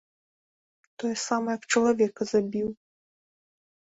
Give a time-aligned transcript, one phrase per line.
[1.03, 2.67] Тое самае, як чалавека забіў.